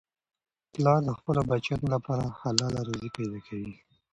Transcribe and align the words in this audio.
پلار 0.73 0.99
د 1.05 1.09
خپلو 1.19 1.41
بچیانو 1.49 1.87
لپاره 1.95 2.23
حلاله 2.41 2.81
روزي 2.87 3.09
پیدا 3.17 3.39
کوي. 3.47 3.73